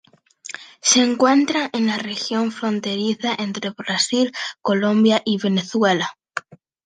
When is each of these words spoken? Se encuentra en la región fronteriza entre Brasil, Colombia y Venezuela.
Se 0.81 1.03
encuentra 1.03 1.69
en 1.73 1.85
la 1.85 1.99
región 1.99 2.51
fronteriza 2.51 3.35
entre 3.37 3.69
Brasil, 3.69 4.31
Colombia 4.59 5.21
y 5.23 5.37
Venezuela. 5.37 6.17